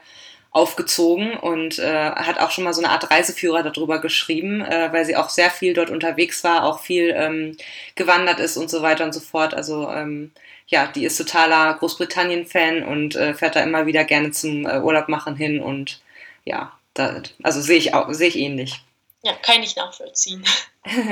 [0.56, 5.04] aufgezogen und äh, hat auch schon mal so eine Art Reiseführer darüber geschrieben, äh, weil
[5.04, 7.58] sie auch sehr viel dort unterwegs war, auch viel ähm,
[7.94, 9.52] gewandert ist und so weiter und so fort.
[9.52, 10.32] Also ähm,
[10.68, 15.08] ja, die ist totaler Großbritannien-Fan und äh, fährt da immer wieder gerne zum äh, Urlaub
[15.08, 16.00] machen hin und
[16.44, 18.82] ja, da, also sehe ich auch sehe ich ähnlich.
[19.22, 20.44] Ja, kann ich nachvollziehen.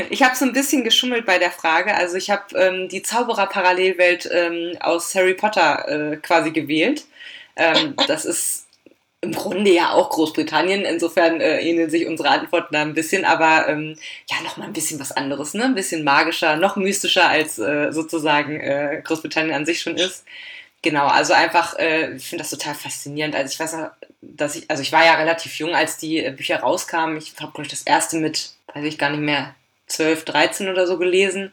[0.09, 1.97] Ich habe so ein bisschen geschummelt bei der Frage.
[1.97, 7.07] Also ich habe ähm, die Zauberer-Parallelwelt ähm, aus Harry Potter äh, quasi gewählt.
[7.57, 8.64] Ähm, das ist
[9.25, 10.83] im Grunde ja auch Großbritannien.
[10.83, 13.97] Insofern äh, ähneln sich unsere Antworten da ein bisschen, aber ähm,
[14.31, 15.65] ja, nochmal ein bisschen was anderes, ne?
[15.65, 20.25] Ein bisschen magischer, noch mystischer als äh, sozusagen äh, Großbritannien an sich schon ist.
[20.83, 23.35] Genau, also einfach, äh, ich finde das total faszinierend.
[23.35, 26.31] Also ich weiß auch, dass ich, also ich war ja relativ jung, als die äh,
[26.31, 27.17] Bücher rauskamen.
[27.17, 29.55] Ich habe, glaube ich, das erste mit, weiß ich gar nicht mehr,
[29.87, 31.53] 12, 13 oder so gelesen.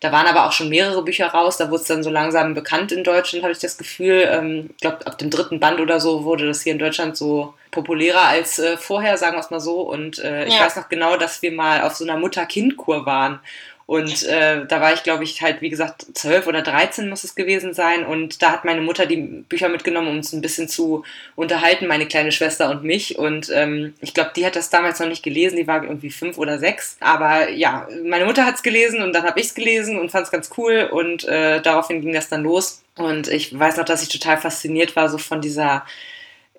[0.00, 1.56] Da waren aber auch schon mehrere Bücher raus.
[1.56, 4.28] Da wurde es dann so langsam bekannt in Deutschland, habe ich das Gefühl.
[4.30, 7.54] Ähm, ich glaube, ab dem dritten Band oder so wurde das hier in Deutschland so
[7.72, 9.80] populärer als äh, vorher, sagen wir es mal so.
[9.80, 13.40] Und äh, ich weiß noch genau, dass wir mal auf so einer Mutter-Kind-Kur waren.
[13.88, 17.34] Und äh, da war ich, glaube ich, halt, wie gesagt, zwölf oder dreizehn muss es
[17.34, 18.04] gewesen sein.
[18.04, 21.04] Und da hat meine Mutter die Bücher mitgenommen, um uns ein bisschen zu
[21.36, 23.16] unterhalten, meine kleine Schwester und mich.
[23.16, 26.36] Und ähm, ich glaube, die hat das damals noch nicht gelesen, die war irgendwie fünf
[26.36, 26.98] oder sechs.
[27.00, 30.26] Aber ja, meine Mutter hat es gelesen und dann habe ich es gelesen und fand
[30.26, 30.90] es ganz cool.
[30.92, 32.82] Und äh, daraufhin ging das dann los.
[32.96, 35.86] Und ich weiß noch, dass ich total fasziniert war, so von dieser,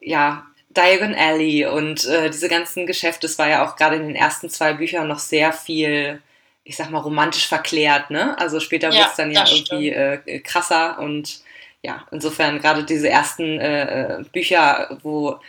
[0.02, 3.28] ja, Diagon Alley und äh, diese ganzen Geschäfte.
[3.28, 6.24] Es war ja auch gerade in den ersten zwei Büchern noch sehr viel
[6.64, 8.38] ich sag mal, romantisch verklärt, ne?
[8.40, 11.42] Also später ja, wird es dann ja irgendwie äh, krasser und
[11.82, 15.40] ja, insofern gerade diese ersten äh, äh, Bücher, wo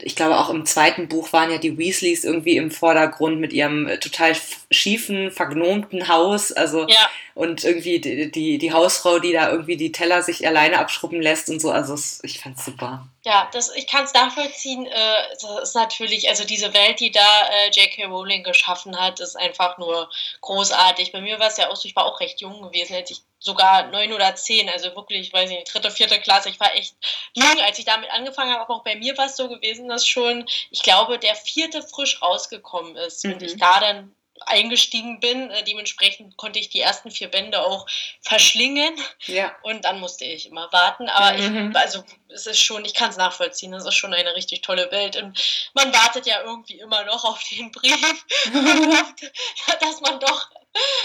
[0.00, 3.86] ich glaube auch im zweiten Buch waren ja die Weasleys irgendwie im Vordergrund mit ihrem
[3.86, 4.34] äh, total
[4.70, 7.10] schiefen, vergnomten Haus, also ja.
[7.34, 11.50] und irgendwie die, die, die Hausfrau, die da irgendwie die Teller sich alleine abschrubben lässt
[11.50, 13.06] und so, also ich fand's super.
[13.24, 14.84] Ja, das, ich kann es nachvollziehen.
[14.86, 18.06] Äh, das ist natürlich, also diese Welt, die da äh, J.K.
[18.06, 21.12] Rowling geschaffen hat, ist einfach nur großartig.
[21.12, 23.20] Bei mir war es ja auch so, ich war auch recht jung gewesen, hätte ich
[23.38, 26.48] sogar neun oder zehn, also wirklich, weiß ich nicht, dritte, vierte Klasse.
[26.48, 26.96] Ich war echt
[27.34, 28.62] jung, als ich damit angefangen habe.
[28.62, 32.20] Aber auch bei mir war es so gewesen, dass schon, ich glaube, der vierte frisch
[32.22, 33.34] rausgekommen ist mhm.
[33.34, 35.50] und ich da dann eingestiegen bin.
[35.50, 37.86] Äh, dementsprechend konnte ich die ersten vier Bände auch
[38.20, 38.94] verschlingen.
[39.26, 39.54] Ja.
[39.62, 41.08] Und dann musste ich immer warten.
[41.08, 41.70] Aber mhm.
[41.70, 44.90] ich, also es ist schon, ich kann es nachvollziehen, es ist schon eine richtig tolle
[44.90, 45.16] Welt.
[45.16, 45.40] Und
[45.74, 47.94] man wartet ja irgendwie immer noch auf den Brief,
[49.80, 50.50] dass man doch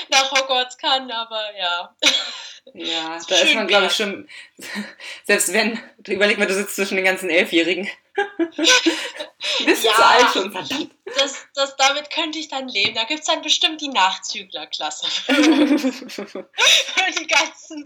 [0.10, 1.96] nach Hogwarts kann, aber ja.
[2.74, 4.28] Ja, da ist man, glaube ich, schon,
[5.26, 7.90] selbst wenn, überleg mal, du sitzt zwischen den ganzen Elfjährigen.
[9.66, 10.92] Bist ja, zu alt schon, verdammt.
[11.18, 12.96] Das, das, damit könnte ich dann leben.
[12.96, 15.08] Da gibt es dann bestimmt die Nachzüglerklasse.
[17.20, 17.84] die ganzen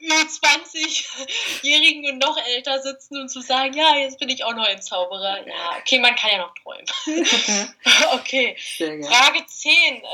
[0.00, 4.80] Ü20-Jährigen und noch älter sitzen und zu sagen, ja, jetzt bin ich auch noch ein
[4.80, 5.46] Zauberer.
[5.46, 6.86] Ja, okay, man kann ja noch träumen.
[8.12, 8.56] okay.
[8.78, 9.96] Frage 10.
[9.96, 10.04] Äh,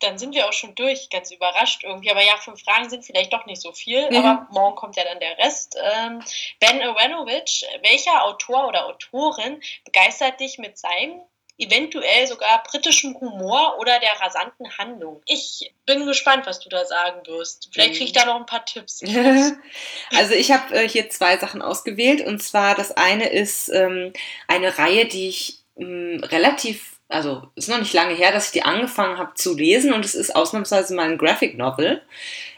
[0.00, 2.10] dann sind wir auch schon durch, ganz überrascht irgendwie.
[2.10, 4.10] Aber ja, fünf Fragen sind vielleicht doch nicht so viel.
[4.10, 4.16] Mhm.
[4.16, 5.76] Aber morgen kommt ja dann der Rest.
[5.80, 6.22] Ähm,
[6.60, 11.22] ben Aranovic, welcher Autor oder Autorin begeistert dich mit seinem
[11.56, 15.22] eventuell sogar britischen Humor oder der rasanten Handlung.
[15.26, 17.68] Ich bin gespannt, was du da sagen wirst.
[17.72, 19.02] Vielleicht kriege ich da noch ein paar Tipps.
[20.16, 24.12] also ich habe äh, hier zwei Sachen ausgewählt und zwar das eine ist ähm,
[24.48, 28.62] eine Reihe, die ich ähm, relativ also ist noch nicht lange her, dass ich die
[28.62, 32.02] angefangen habe zu lesen und es ist ausnahmsweise mal ein Graphic Novel.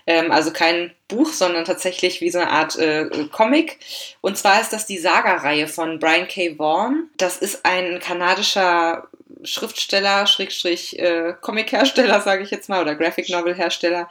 [0.07, 3.79] Ähm, also kein Buch, sondern tatsächlich wie so eine Art äh, Comic.
[4.21, 6.59] Und zwar ist das die Saga-Reihe von Brian K.
[6.59, 7.11] Vaughan.
[7.17, 9.09] Das ist ein kanadischer
[9.43, 14.09] Schriftsteller, Schrägstrich äh, Comic-Hersteller, sage ich jetzt mal, oder Graphic Novel-Hersteller.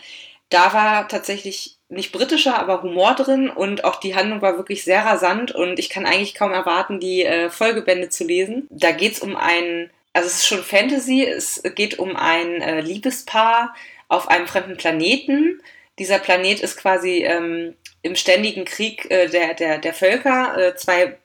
[0.49, 5.05] Da war tatsächlich nicht britischer, aber Humor drin und auch die Handlung war wirklich sehr
[5.05, 8.67] rasant und ich kann eigentlich kaum erwarten, die äh, Folgebände zu lesen.
[8.69, 12.79] Da geht es um einen also es ist schon Fantasy, es geht um ein äh,
[12.79, 13.75] Liebespaar
[14.07, 15.61] auf einem fremden Planeten.
[15.99, 20.57] Dieser Planet ist quasi ähm, im ständigen Krieg äh, der, der, der Völker.
[20.57, 21.17] Äh, zwei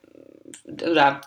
[0.65, 1.21] oder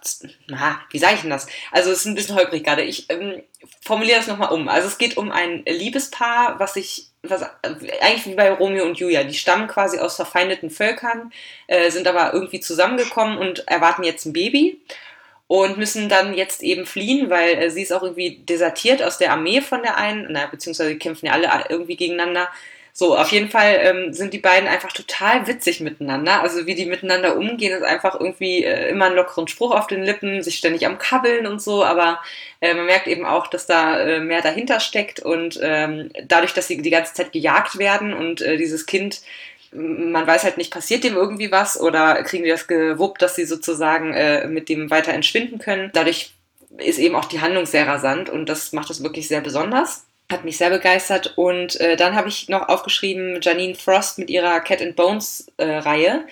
[0.49, 1.47] na, wie sage ich denn das?
[1.73, 2.83] Also es ist ein bisschen holprig gerade.
[2.83, 3.43] Ich ähm,
[3.81, 4.69] formuliere das nochmal um.
[4.69, 9.25] Also es geht um ein Liebespaar, was sich, was eigentlich wie bei Romeo und Julia,
[9.25, 11.33] die stammen quasi aus verfeindeten Völkern,
[11.67, 14.83] äh, sind aber irgendwie zusammengekommen und erwarten jetzt ein Baby
[15.63, 19.31] und müssen dann jetzt eben fliehen, weil äh, sie ist auch irgendwie desertiert aus der
[19.31, 22.49] Armee von der einen, na, beziehungsweise kämpfen ja alle irgendwie gegeneinander.
[22.93, 26.43] So, auf jeden Fall ähm, sind die beiden einfach total witzig miteinander.
[26.43, 30.03] Also wie die miteinander umgehen, ist einfach irgendwie äh, immer ein lockeren Spruch auf den
[30.03, 32.21] Lippen, sich ständig am Kabbeln und so, aber
[32.61, 36.67] äh, man merkt eben auch, dass da äh, mehr dahinter steckt und ähm, dadurch, dass
[36.67, 39.23] sie die ganze Zeit gejagt werden und äh, dieses Kind
[39.75, 43.45] man weiß halt nicht, passiert dem irgendwie was oder kriegen die das gewuppt, dass sie
[43.45, 45.91] sozusagen äh, mit dem weiter entschwinden können.
[45.93, 46.33] Dadurch
[46.79, 50.07] ist eben auch die Handlung sehr rasant und das macht es wirklich sehr besonders.
[50.31, 51.35] Hat mich sehr begeistert.
[51.37, 55.65] Und äh, dann habe ich noch aufgeschrieben Janine Frost mit ihrer Cat and Bones äh,
[55.65, 56.25] Reihe.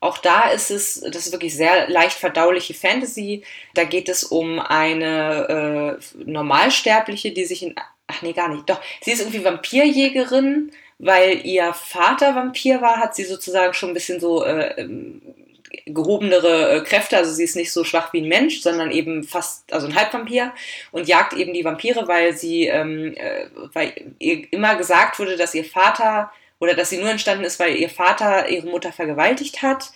[0.00, 3.42] Auch da ist es, das ist wirklich sehr leicht verdauliche Fantasy.
[3.74, 7.74] Da geht es um eine äh, Normalsterbliche, die sich in,
[8.06, 13.14] ach nee, gar nicht, doch, sie ist irgendwie Vampirjägerin weil ihr Vater Vampir war, hat
[13.14, 15.20] sie sozusagen schon ein bisschen so äh, ähm,
[15.86, 19.72] gehobenere äh, Kräfte, also sie ist nicht so schwach wie ein Mensch, sondern eben fast,
[19.72, 20.52] also ein Halbvampir
[20.92, 25.54] und jagt eben die Vampire, weil sie, ähm, äh, weil ihr immer gesagt wurde, dass
[25.54, 29.92] ihr Vater oder dass sie nur entstanden ist, weil ihr Vater ihre Mutter vergewaltigt hat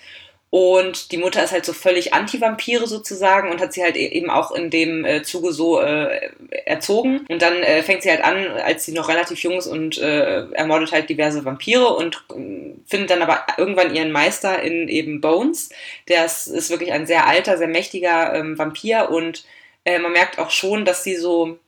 [0.51, 4.31] und die Mutter ist halt so völlig Anti-Vampire sozusagen und hat sie halt e-, eben
[4.31, 6.31] auch in dem äh, Zuge so äh,
[6.65, 7.27] erzogen.
[7.29, 10.51] Und dann äh, fängt sie halt an, als sie noch relativ jung ist und äh,
[10.53, 15.69] ermordet halt diverse Vampire und äh, findet dann aber irgendwann ihren Meister in eben Bones.
[16.09, 19.45] Der ist, ist wirklich ein sehr alter, sehr mächtiger ähm, Vampir und
[19.85, 21.59] äh, man merkt auch schon, dass sie so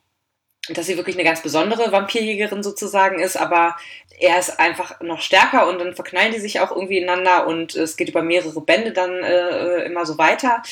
[0.74, 3.76] dass sie wirklich eine ganz besondere Vampirjägerin sozusagen ist, aber
[4.20, 7.96] er ist einfach noch stärker und dann verknallen die sich auch irgendwie ineinander und es
[7.96, 10.62] geht über mehrere Bände dann äh, immer so weiter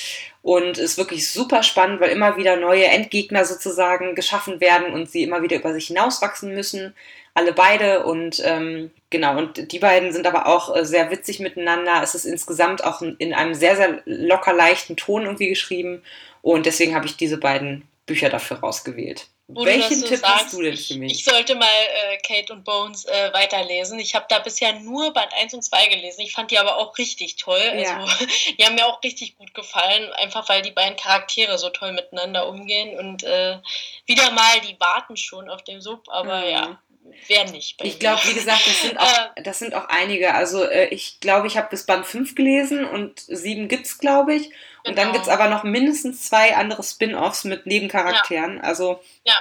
[0.42, 5.22] und ist wirklich super spannend, weil immer wieder neue Endgegner sozusagen geschaffen werden und sie
[5.22, 6.94] immer wieder über sich hinauswachsen müssen,
[7.34, 12.02] alle beide und ähm, genau und die beiden sind aber auch äh, sehr witzig miteinander.
[12.02, 16.02] Es ist insgesamt auch in einem sehr sehr locker leichten Ton irgendwie geschrieben
[16.42, 19.28] und deswegen habe ich diese beiden Bücher dafür rausgewählt.
[19.50, 21.12] Wo Welchen Tipp sagst, hast du denn für mich?
[21.12, 23.98] Ich, ich sollte mal äh, Kate und Bones äh, weiterlesen.
[23.98, 26.20] Ich habe da bisher nur Band 1 und 2 gelesen.
[26.20, 27.58] Ich fand die aber auch richtig toll.
[27.76, 28.00] Ja.
[28.00, 28.26] Also,
[28.58, 32.46] die haben mir auch richtig gut gefallen, einfach weil die beiden Charaktere so toll miteinander
[32.46, 32.98] umgehen.
[32.98, 33.58] Und äh,
[34.04, 36.50] wieder mal, die warten schon auf den Sub, aber mhm.
[36.50, 36.82] ja,
[37.26, 37.82] wer nicht.
[37.82, 40.34] ich glaube, wie gesagt, das sind auch, äh, das sind auch einige.
[40.34, 44.34] Also äh, ich glaube, ich habe bis Band 5 gelesen und sieben gibt es, glaube
[44.34, 44.46] ich.
[44.84, 45.02] Und genau.
[45.02, 48.56] dann gibt es aber noch mindestens zwei andere Spin-offs mit Nebencharakteren.
[48.56, 48.62] Ja.
[48.62, 49.34] Also ja.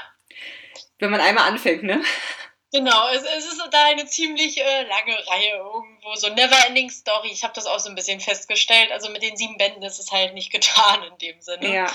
[1.00, 2.02] wenn man einmal anfängt, ne?
[2.74, 7.30] Genau, es, es ist da eine ziemlich äh, lange Reihe irgendwo, so Never-Ending Story.
[7.32, 8.92] Ich habe das auch so ein bisschen festgestellt.
[8.92, 11.74] Also mit den sieben Bänden ist es halt nicht getan in dem Sinne.
[11.74, 11.88] Ja.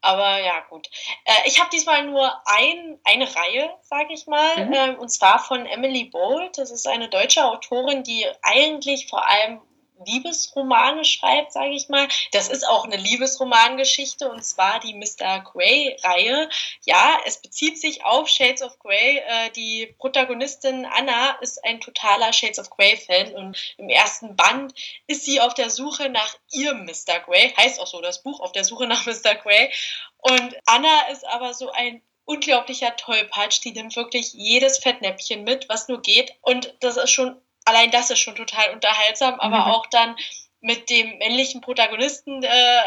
[0.00, 0.88] Aber ja, gut.
[1.24, 4.72] Äh, ich habe diesmal nur ein, eine Reihe, sage ich mal, mhm.
[4.72, 6.58] äh, und zwar von Emily Bolt.
[6.58, 9.60] Das ist eine deutsche Autorin, die eigentlich vor allem
[10.04, 12.08] Liebesromane schreibt, sage ich mal.
[12.32, 15.40] Das ist auch eine Liebesromangeschichte und zwar die Mr.
[15.40, 16.48] Grey-Reihe.
[16.84, 19.18] Ja, es bezieht sich auf Shades of Grey.
[19.18, 24.74] Äh, die Protagonistin Anna ist ein totaler Shades of Grey-Fan und im ersten Band
[25.06, 27.20] ist sie auf der Suche nach ihrem Mr.
[27.24, 27.52] Grey.
[27.56, 29.34] Heißt auch so das Buch, auf der Suche nach Mr.
[29.34, 29.70] Grey.
[30.18, 35.88] Und Anna ist aber so ein unglaublicher Tollpatsch, die nimmt wirklich jedes Fettnäpfchen mit, was
[35.88, 36.32] nur geht.
[36.42, 39.72] Und das ist schon allein das ist schon total unterhaltsam, aber mhm.
[39.72, 40.16] auch dann
[40.60, 42.82] mit dem männlichen Protagonisten, äh,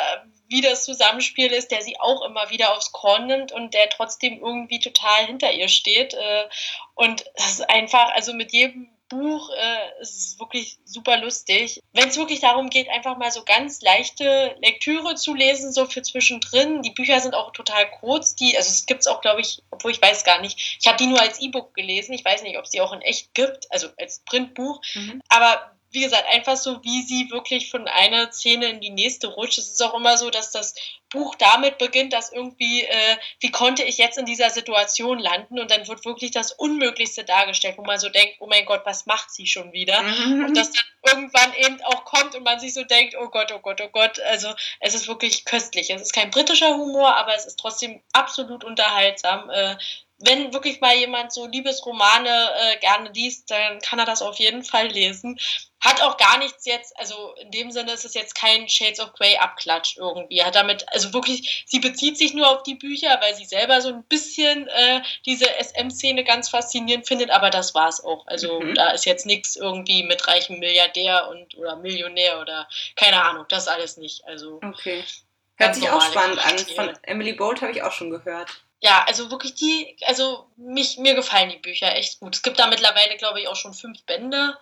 [0.48, 4.40] wie das Zusammenspiel ist, der sie auch immer wieder aufs Korn nimmt und der trotzdem
[4.40, 6.14] irgendwie total hinter ihr steht.
[6.14, 6.44] Äh,
[6.94, 11.82] und das ist einfach, also mit jedem Buch äh, ist wirklich super lustig.
[11.94, 16.02] Wenn es wirklich darum geht, einfach mal so ganz leichte Lektüre zu lesen, so für
[16.02, 16.82] zwischendrin.
[16.82, 18.36] Die Bücher sind auch total kurz.
[18.36, 20.78] Die, also es gibt es auch, glaube ich, obwohl ich weiß gar nicht.
[20.80, 22.14] Ich habe die nur als E-Book gelesen.
[22.14, 24.82] Ich weiß nicht, ob es die auch in echt gibt, also als Printbuch.
[24.96, 25.22] Mhm.
[25.30, 29.60] Aber wie gesagt, einfach so, wie sie wirklich von einer Szene in die nächste rutscht.
[29.60, 30.74] Es ist auch immer so, dass das
[31.10, 35.60] Buch damit beginnt, dass irgendwie, äh, wie konnte ich jetzt in dieser Situation landen?
[35.60, 39.06] Und dann wird wirklich das Unmöglichste dargestellt, wo man so denkt, oh mein Gott, was
[39.06, 40.02] macht sie schon wieder?
[40.02, 40.46] Mhm.
[40.46, 43.60] Und das dann irgendwann eben auch kommt und man sich so denkt, oh Gott, oh
[43.60, 44.20] Gott, oh Gott.
[44.22, 45.92] Also es ist wirklich köstlich.
[45.92, 49.52] Es ist kein britischer Humor, aber es ist trotzdem absolut unterhaltsam.
[49.52, 49.76] Äh,
[50.26, 54.64] wenn wirklich mal jemand so Liebesromane äh, gerne liest, dann kann er das auf jeden
[54.64, 55.38] Fall lesen.
[55.84, 59.12] Hat auch gar nichts jetzt, also in dem Sinne ist es jetzt kein Shades of
[59.14, 60.42] Grey Abklatsch irgendwie.
[60.42, 63.90] Hat damit, also wirklich, sie bezieht sich nur auf die Bücher, weil sie selber so
[63.90, 68.26] ein bisschen äh, diese SM-Szene ganz faszinierend findet, aber das war's auch.
[68.28, 68.76] Also mhm.
[68.76, 73.68] da ist jetzt nichts irgendwie mit reichem Milliardär und oder Millionär oder keine Ahnung, das
[73.68, 74.26] alles nicht.
[74.26, 75.04] Also okay.
[75.58, 76.58] Hört sich auch spannend an.
[76.60, 78.50] Von Emily Bolt habe ich auch schon gehört
[78.84, 82.36] ja, also wirklich die, also mich, mir gefallen die Bücher echt gut.
[82.36, 84.58] Es gibt da mittlerweile, glaube ich, auch schon fünf Bände,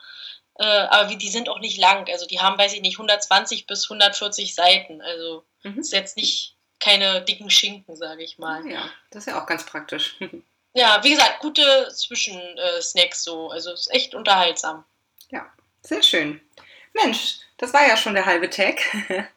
[0.64, 2.08] aber wie, die sind auch nicht lang.
[2.10, 5.02] Also die haben, weiß ich nicht, 120 bis 140 Seiten.
[5.02, 5.80] Also mhm.
[5.80, 8.68] ist jetzt nicht keine dicken Schinken, sage ich mal.
[8.68, 10.18] Ja, das ist ja auch ganz praktisch.
[10.74, 13.50] ja, wie gesagt, gute Zwischensnacks so.
[13.50, 14.84] Also ist echt unterhaltsam.
[15.30, 15.46] Ja,
[15.82, 16.42] sehr schön.
[16.94, 18.82] Mensch, das war ja schon der halbe Tag.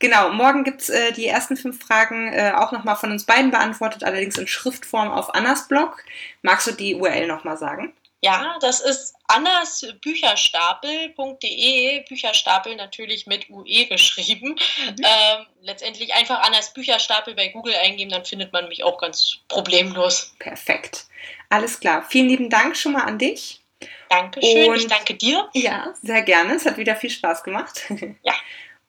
[0.00, 3.50] Genau, morgen gibt es äh, die ersten fünf Fragen äh, auch nochmal von uns beiden
[3.50, 6.04] beantwortet, allerdings in Schriftform auf Annas Blog.
[6.42, 7.94] Magst du die URL nochmal sagen?
[8.24, 14.56] Ja, das ist annasbücherstapel.de, Bücherstapel natürlich mit UE geschrieben.
[14.86, 14.96] Mhm.
[14.98, 20.34] Ähm, letztendlich einfach Annas Bücherstapel bei Google eingeben, dann findet man mich auch ganz problemlos.
[20.38, 21.04] Perfekt.
[21.50, 22.06] Alles klar.
[22.08, 23.60] Vielen lieben Dank schon mal an dich.
[24.08, 25.50] Dankeschön, Und, ich danke dir.
[25.52, 26.54] Ja, sehr gerne.
[26.54, 27.82] Es hat wieder viel Spaß gemacht.
[28.22, 28.32] Ja.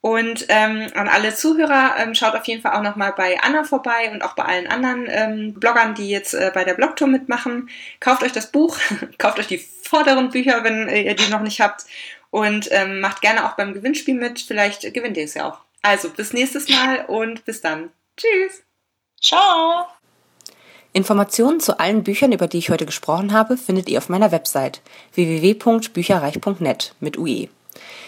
[0.06, 4.12] Und ähm, an alle Zuhörer, ähm, schaut auf jeden Fall auch nochmal bei Anna vorbei
[4.12, 7.72] und auch bei allen anderen ähm, Bloggern, die jetzt äh, bei der Blogtour mitmachen.
[8.00, 8.78] Kauft euch das Buch,
[9.18, 11.86] kauft euch die vorderen Bücher, wenn ihr die noch nicht habt.
[12.30, 14.40] Und ähm, macht gerne auch beim Gewinnspiel mit.
[14.42, 15.62] Vielleicht gewinnt ihr es ja auch.
[15.82, 17.90] Also bis nächstes Mal und bis dann.
[18.16, 18.62] Tschüss.
[19.20, 19.88] Ciao.
[20.94, 24.82] Informationen zu allen Büchern, über die ich heute gesprochen habe, findet ihr auf meiner Website
[25.16, 27.48] www.bücherreich.net mit UE.